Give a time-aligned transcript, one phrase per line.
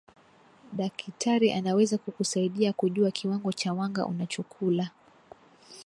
[0.73, 4.91] dakitari anaweza kukusaidia kujua kiwango cha wanga unachokula